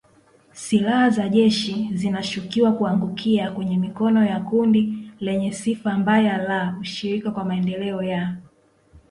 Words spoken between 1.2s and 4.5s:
jeshi zinashukiwa kuangukia kwenye mikono ya